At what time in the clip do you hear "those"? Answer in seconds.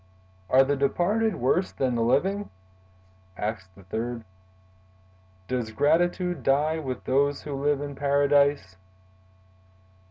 7.03-7.43